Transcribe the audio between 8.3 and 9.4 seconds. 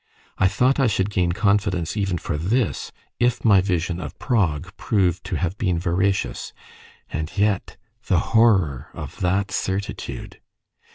horror of